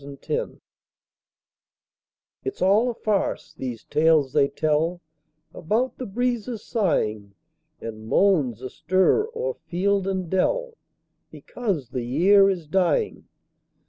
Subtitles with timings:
[0.03, 0.61] MERRY AUTUMN
[2.43, 4.99] It's all a farce, these tales they tell
[5.53, 7.35] About the breezes sighing,
[7.79, 10.73] And moans astir o'er field and dell,
[11.29, 13.27] Because the year is dying.